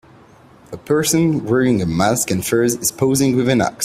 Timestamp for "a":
0.71-0.77, 1.79-1.85